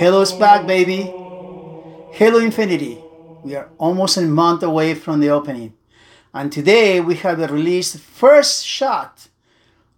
[0.00, 1.12] Halo's back, baby.
[2.12, 3.04] Halo Infinity.
[3.44, 5.74] We are almost a month away from the opening.
[6.32, 9.28] And today we have released first shot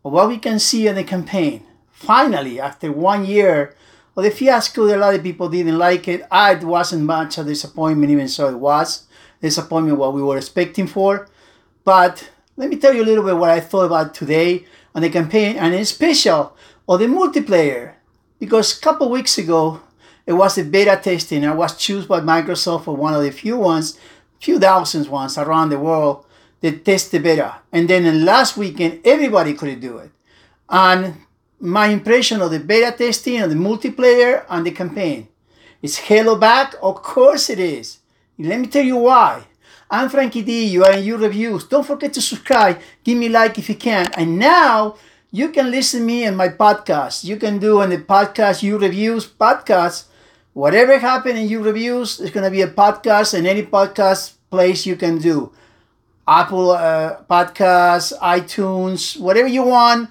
[0.04, 1.64] of what we can see in the campaign.
[1.92, 3.76] Finally, after one year
[4.16, 6.26] of the fiasco, a lot of people didn't like it.
[6.32, 9.04] Ah, it wasn't much a disappointment, even so it was
[9.40, 11.28] disappointment what we were expecting for.
[11.84, 15.10] But let me tell you a little bit what I thought about today on the
[15.10, 16.54] campaign and in special
[16.86, 17.94] on the multiplayer.
[18.38, 19.80] Because a couple weeks ago,
[20.26, 21.44] it was a beta testing.
[21.44, 23.98] I was chosen by Microsoft for one of the few ones,
[24.38, 26.26] few thousands ones around the world
[26.60, 27.56] that test the beta.
[27.72, 30.10] And then in last weekend, everybody could do it.
[30.68, 31.22] And
[31.58, 35.28] my impression of the beta testing and the multiplayer and the campaign.
[35.80, 36.74] Is Halo back?
[36.82, 37.98] Of course it is.
[38.38, 39.44] Let me tell you why.
[39.92, 40.64] I'm Frankie D.
[40.64, 41.64] You are in your reviews.
[41.64, 42.80] Don't forget to subscribe.
[43.04, 44.06] Give me a like if you can.
[44.16, 44.96] And now
[45.30, 47.24] you can listen to me in my podcast.
[47.24, 50.06] You can do in the podcast, you reviews podcast
[50.54, 54.84] Whatever happened in your reviews, it's going to be a podcast in any podcast place
[54.84, 55.50] you can do.
[56.28, 60.10] Apple uh, Podcasts, iTunes, whatever you want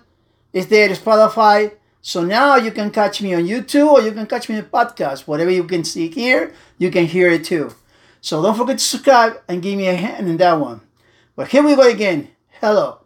[0.51, 1.73] is there, Spotify.
[2.01, 5.27] So now you can catch me on YouTube or you can catch me in podcast.
[5.27, 7.75] Whatever you can see here, you can hear it too.
[8.21, 10.81] So don't forget to subscribe and give me a hand in that one.
[11.35, 12.29] But here we go again.
[12.61, 12.99] Hello.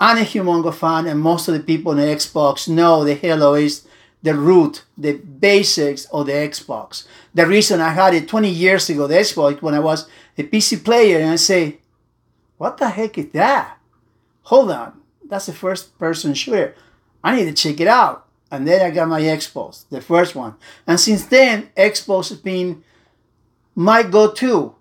[0.00, 3.54] I'm a Humongo fan, and most of the people in the Xbox know the Halo
[3.54, 3.86] is
[4.22, 7.06] the root, the basics of the Xbox.
[7.34, 10.84] The reason I had it 20 years ago, the Xbox, when I was a PC
[10.84, 11.78] player, and I say,
[12.56, 13.78] what the heck is that?
[14.42, 16.74] Hold on, that's a first person shooter.
[17.22, 18.26] I need to check it out.
[18.50, 20.54] And then I got my Xbox, the first one.
[20.86, 22.82] And since then, Xbox has been
[23.78, 24.74] my go to.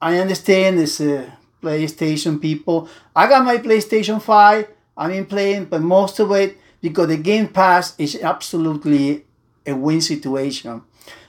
[0.00, 1.28] I understand this uh,
[1.60, 2.88] PlayStation people.
[3.14, 4.68] I got my PlayStation 5.
[4.96, 9.26] I've been playing, but most of it because the Game Pass is absolutely
[9.66, 10.82] a win situation.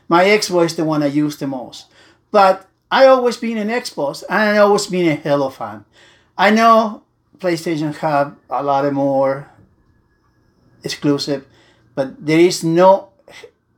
[0.07, 1.87] My Xbox is the one I use the most.
[2.29, 5.85] But I always been an Xbox and I always been a Halo fan.
[6.37, 7.01] I know
[7.39, 9.49] PlayStation have a lot of more
[10.83, 11.47] exclusive,
[11.95, 13.09] but there is no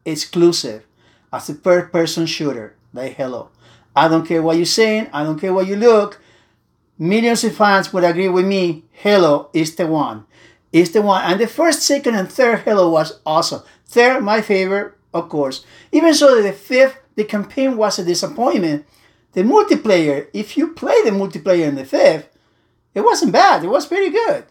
[0.03, 0.85] exclusive
[1.31, 3.49] as a third person shooter like Halo.
[3.95, 6.21] I don't care what you're saying, I don't care what you look.
[6.97, 10.25] Millions of fans would agree with me, Halo is the one
[10.71, 11.23] is the one.
[11.23, 13.63] And the first, second, and third Halo was awesome.
[13.85, 15.65] Third, my favorite, of course.
[15.91, 18.85] Even so, the fifth, the campaign was a disappointment.
[19.33, 22.29] The multiplayer, if you play the multiplayer in the fifth,
[22.93, 23.63] it wasn't bad.
[23.63, 24.45] It was pretty good.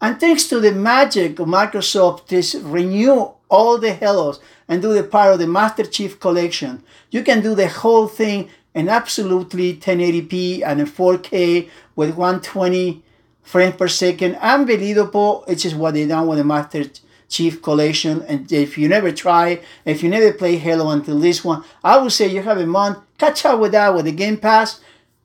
[0.00, 5.04] And thanks to the magic of Microsoft, this renew all the Halos and do the
[5.04, 6.82] part of the Master Chief Collection.
[7.10, 13.02] You can do the whole thing in absolutely 1080p and in 4K with 120
[13.42, 14.36] frames per second.
[14.36, 15.44] Unbelievable.
[15.48, 16.84] It's just what they done with the Master
[17.28, 18.22] Chief Collection.
[18.22, 22.12] And if you never try, if you never play Halo until this one, I would
[22.12, 22.98] say you have a month.
[23.18, 24.80] Catch up with that with the Game Pass.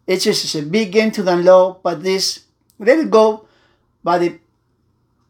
[0.07, 2.41] It's just it's a big game to download, but this
[2.79, 3.47] let it go
[4.03, 4.39] by the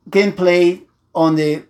[0.10, 0.82] gameplay
[1.14, 1.64] on the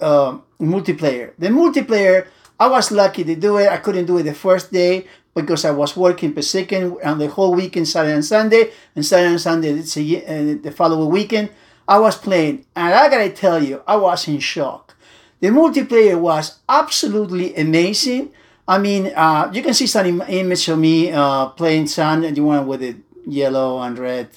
[0.00, 1.32] uh, multiplayer.
[1.38, 2.26] The multiplayer,
[2.58, 3.68] I was lucky to do it.
[3.68, 6.72] I couldn't do it the first day, because I was working Pacific
[7.04, 11.50] on the whole weekend, Saturday and Sunday, and Saturday and Sunday uh, the following weekend.
[11.86, 14.96] I was playing, and I gotta tell you, I was in shock.
[15.40, 18.32] The multiplayer was absolutely amazing.
[18.66, 22.40] I mean, uh, you can see some image of me uh, playing Sun, and the
[22.40, 22.96] one with the
[23.26, 24.30] yellow and red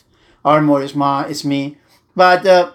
[0.43, 1.77] armor is my, it's me.
[2.15, 2.73] But uh,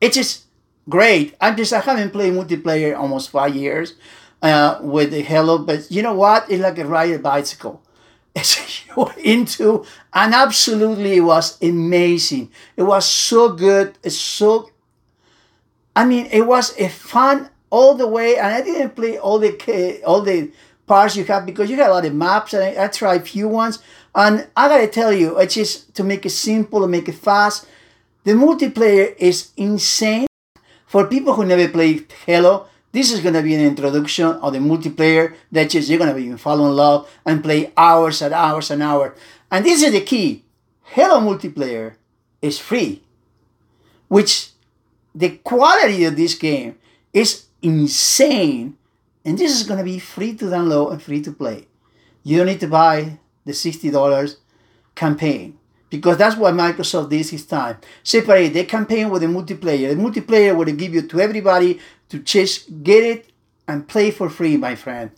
[0.00, 0.41] it's just
[0.88, 1.34] great.
[1.40, 3.94] I just I haven't played multiplayer almost five years
[4.42, 6.50] uh, with the Halo, but you know what?
[6.50, 7.82] It's like a ride a bicycle.
[8.34, 9.84] It's you're into,
[10.14, 12.50] and absolutely, it was amazing.
[12.76, 13.98] It was so good.
[14.02, 14.70] It's so.
[15.94, 20.02] I mean, it was a fun all the way, and I didn't play all the
[20.06, 20.50] all the
[20.86, 23.24] parts you have because you have a lot of maps, and I, I tried a
[23.24, 23.80] few ones.
[24.14, 27.66] And I gotta tell you, it's just to make it simple, to make it fast.
[28.24, 30.26] The multiplayer is insane
[30.92, 32.68] for people who never played Halo.
[32.92, 36.20] This is going to be an introduction of the multiplayer that just you're going to
[36.20, 39.18] be fall in love and play hours and hours and hours.
[39.50, 40.44] And this is the key.
[40.82, 41.94] Halo multiplayer
[42.42, 43.02] is free,
[44.08, 44.50] which
[45.14, 46.76] the quality of this game
[47.14, 48.76] is insane.
[49.24, 51.68] And this is going to be free to download and free to play.
[52.22, 54.36] You don't need to buy the $60
[54.94, 55.58] campaign
[55.92, 57.76] because that's what Microsoft did this time.
[58.02, 59.94] Separate the campaign with the multiplayer.
[59.94, 63.30] The multiplayer will give you to everybody to just get it
[63.68, 65.10] and play for free, my friend.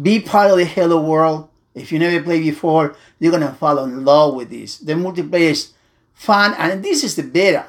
[0.00, 1.50] Be part of the Halo world.
[1.74, 4.78] If you never played before, you're gonna fall in love with this.
[4.78, 5.72] The multiplayer is
[6.14, 7.66] fun, and this is the beta.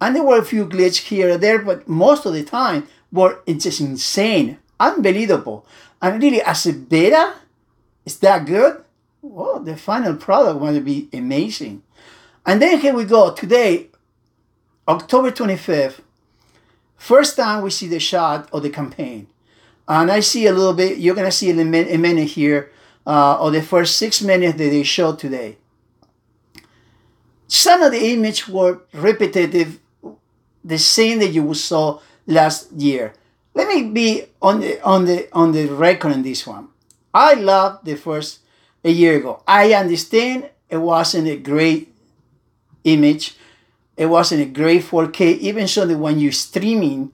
[0.00, 3.40] And there were a few glitches here or there, but most of the time were
[3.46, 5.66] it's just insane, unbelievable.
[6.00, 7.34] And really, as a beta,
[8.06, 8.82] is that good?
[9.28, 11.82] Well, the final product going to be amazing.
[12.46, 13.34] And then here we go.
[13.34, 13.88] Today,
[14.86, 15.98] October 25th,
[16.96, 19.26] first time we see the shot of the campaign.
[19.88, 22.70] And I see a little bit, you're going to see in a minute here,
[23.04, 25.56] uh, of the first six minutes that they showed today.
[27.48, 29.80] Some of the image were repetitive,
[30.64, 33.12] the same that you saw last year.
[33.54, 36.68] Let me be on the on the on the record on this one.
[37.14, 38.40] I love the first
[38.86, 39.42] a year ago.
[39.46, 41.92] I understand it wasn't a great
[42.84, 43.34] image.
[43.96, 45.38] It wasn't a great 4K.
[45.38, 47.10] Even so that when you're streaming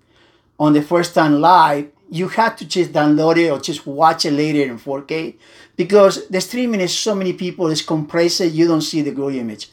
[0.60, 4.32] on the first time live, you had to just download it or just watch it
[4.32, 5.34] later in 4K
[5.76, 9.70] because the streaming is so many people, it's compressed, you don't see the good image.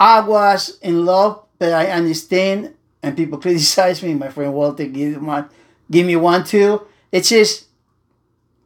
[0.00, 4.14] I was in love, but I understand, and people criticize me.
[4.14, 5.50] My friend Walter give one,
[5.90, 6.86] give me one too.
[7.12, 7.66] It's just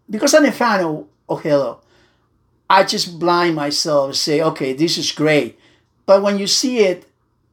[0.08, 1.81] because I'm a fan of, of Halo.
[2.70, 5.59] I just blind myself and say, okay, this is great,
[6.06, 7.06] but when you see it,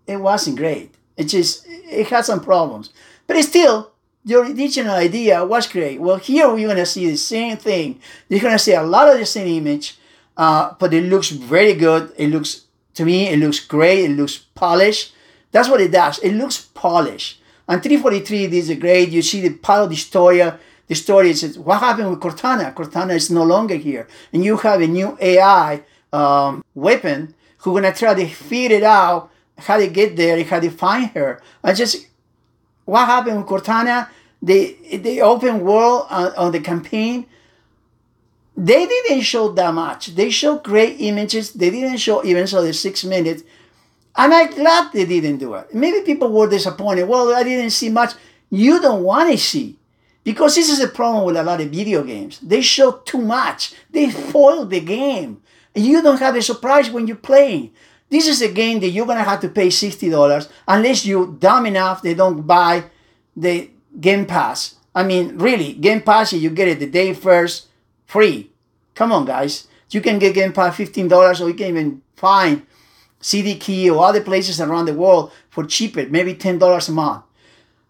[0.08, 0.94] it wasn't great.
[1.18, 2.90] It just it had some problems,
[3.28, 3.92] but still
[4.26, 6.02] the original idea was great.
[6.02, 8.00] Well, here we're gonna see the same thing.
[8.28, 9.98] You're gonna see a lot of the same image,
[10.36, 12.12] uh, but it looks very good.
[12.18, 12.66] It looks
[12.96, 14.06] to me, it looks great.
[14.06, 15.14] It looks polished.
[15.52, 16.20] That's what it does.
[16.20, 17.40] It looks polished.
[17.68, 19.10] And 343 this is great.
[19.10, 20.42] You see the part of story.
[20.88, 22.74] The story is what happened with Cortana.
[22.74, 25.84] Cortana is no longer here, and you have a new AI
[26.14, 30.60] um, weapon who gonna try to figure it out how to get there, and how
[30.60, 31.42] to find her.
[31.64, 32.08] I just
[32.86, 34.10] what happened with Cortana.
[34.42, 37.26] The the open world on, on the campaign
[38.58, 40.16] they didn't show that much.
[40.16, 41.52] They showed great images.
[41.52, 43.44] They didn't show even so the six minutes.
[44.16, 45.74] And I'm glad they didn't do it.
[45.74, 47.04] Maybe people were disappointed.
[47.04, 48.14] Well, I didn't see much.
[48.50, 49.76] You don't want to see.
[50.26, 52.40] Because this is a problem with a lot of video games.
[52.40, 53.74] They show too much.
[53.92, 55.42] They foil the game.
[55.74, 57.72] You don't have a surprise when you're playing.
[58.10, 62.02] This is a game that you're gonna have to pay $60 unless you're dumb enough
[62.02, 62.86] they don't buy
[63.38, 63.70] the
[64.00, 64.76] Game Pass.
[64.94, 67.68] I mean, really, Game Pass, you get it the day first
[68.06, 68.52] free.
[68.96, 69.68] Come on, guys.
[69.92, 72.66] You can get Game Pass $15 or you can even find
[73.20, 77.24] CD Key or other places around the world for cheaper, maybe $10 a month.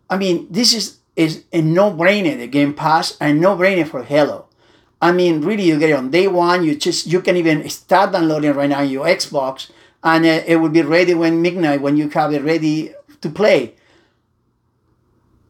[0.09, 4.47] I mean, this is, is a no-brainer, the Game Pass, and no-brainer for Halo.
[5.01, 6.63] I mean, really, you get it on day one.
[6.63, 9.69] You just you can even start downloading right now your Xbox,
[10.03, 13.75] and uh, it will be ready when midnight when you have it ready to play.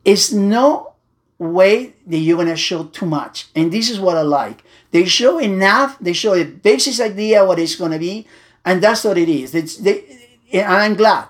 [0.04, 0.94] It's no
[1.38, 3.48] way that you're gonna show too much.
[3.56, 4.64] And this is what I like.
[4.92, 8.28] They show enough, they show a basic idea what it's gonna be,
[8.64, 9.54] and that's what it is.
[9.54, 10.04] It's they,
[10.54, 11.28] and I'm glad.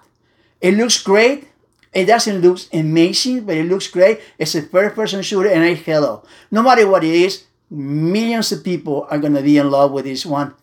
[0.62, 1.48] It looks great.
[1.96, 4.20] It doesn't look amazing, but it looks great.
[4.38, 6.24] It's a first person shooter and I Halo.
[6.52, 10.26] No matter what it is, millions of people are gonna be in love with this
[10.26, 10.54] one.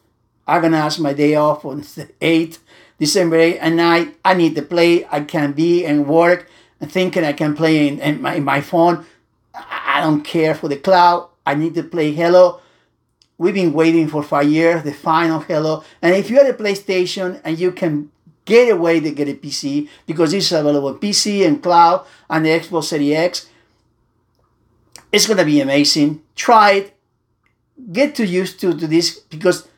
[0.47, 2.59] I'm gonna ask my day off on the 8th,
[2.99, 5.07] December 8th, and I I need to play.
[5.11, 6.49] I can be and work
[6.81, 9.07] and thinking I can play in, in, my, in my phone
[9.55, 11.29] I don't care for the cloud.
[11.45, 12.61] I need to play Halo.
[13.39, 15.85] We've been waiting for five years, the final Halo.
[16.01, 18.11] And if you're at a PlayStation and you can
[18.45, 22.85] get away to get a PC, because it's available PC and cloud and the Xbox
[22.85, 23.47] Series X,
[25.11, 26.23] it's gonna be amazing.
[26.35, 26.97] Try it.
[27.93, 29.69] Get to used to, to this because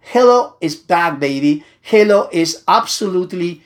[0.00, 1.64] Halo is back, baby.
[1.82, 3.62] Halo is absolutely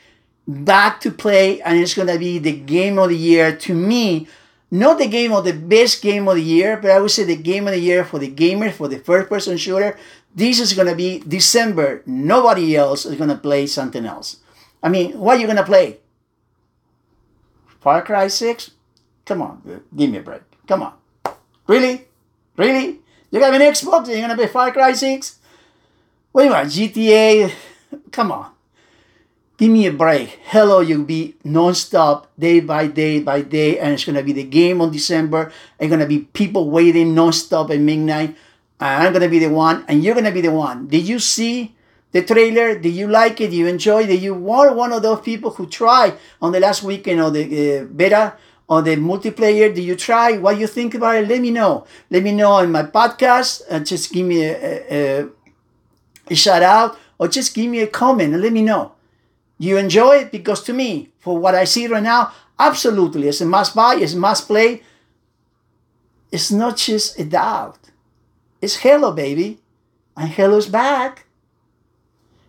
[0.46, 4.26] back to play, and it's gonna be the game of the year to me
[4.72, 7.36] not the game of the best game of the year, but I would say the
[7.36, 9.98] game of the year for the gamer, for the first person shooter.
[10.34, 12.02] This is to be December.
[12.06, 14.38] Nobody else is to play something else.
[14.82, 15.98] I mean, what are you going to play?
[17.80, 18.70] Far Cry 6?
[19.24, 20.42] Come on, give me a break.
[20.66, 20.94] Come on.
[21.66, 22.06] Really?
[22.56, 23.00] Really?
[23.30, 25.38] You got an Xbox you're going to play Far Cry 6?
[26.32, 26.68] What do you want?
[26.68, 27.52] GTA?
[28.10, 28.52] Come on.
[29.62, 30.28] Give me a break.
[30.50, 34.80] Halo, you'll be non-stop, day by day by day, and it's gonna be the game
[34.80, 35.52] on December.
[35.78, 38.34] And gonna be people waiting non-stop at midnight.
[38.80, 40.88] And I'm gonna be the one, and you're gonna be the one.
[40.88, 41.76] Did you see
[42.12, 42.78] the trailer?
[42.78, 43.50] Did you like it?
[43.50, 44.06] Did you enjoy?
[44.06, 47.44] Did you were one of those people who tried on the last weekend of the
[47.80, 48.34] uh, beta
[48.68, 49.74] on the multiplayer?
[49.74, 50.38] Did you try?
[50.38, 51.28] What you think about it?
[51.28, 51.86] Let me know.
[52.10, 53.62] Let me know in my podcast.
[53.68, 55.28] Uh, just give me a, a,
[56.28, 58.92] a shout out or just give me a comment and let me know.
[59.58, 63.46] You enjoy it because to me, for what I see right now, absolutely, it's a
[63.46, 64.82] must buy, it's a must play.
[66.32, 67.78] It's not just a doubt.
[68.60, 69.60] It's Halo, baby.
[70.16, 71.26] And Halo's back.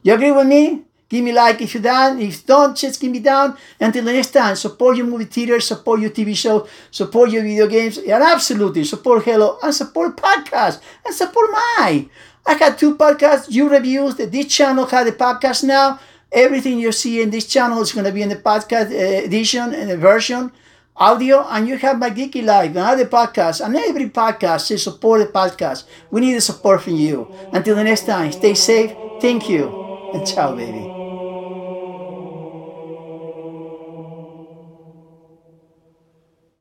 [0.03, 0.83] You agree with me?
[1.09, 2.19] Give me like if you done.
[2.19, 3.57] If don't, just give me down.
[3.79, 7.67] Until the next time, support your movie theater, support your TV show, support your video
[7.67, 12.07] games, and absolutely support Halo and support podcast and support my.
[12.45, 14.15] I got two podcasts, you reviews.
[14.15, 15.99] That this channel has a podcast now.
[16.31, 19.73] Everything you see in this channel is going to be in the podcast uh, edition
[19.73, 20.51] and the version
[20.95, 25.19] audio, and you have my Geeky life and other podcasts, and every podcast is support
[25.21, 25.83] the podcast.
[26.11, 27.29] We need the support from you.
[27.51, 28.95] Until the next time, stay safe.
[29.19, 29.77] Thank you,
[30.21, 30.93] ciao, baby.